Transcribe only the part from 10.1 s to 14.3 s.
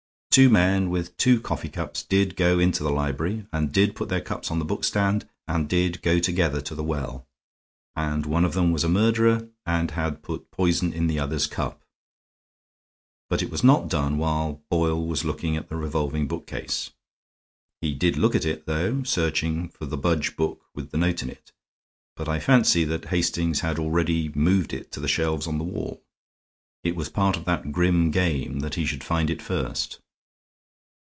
put poison in the other's cup. But it was not done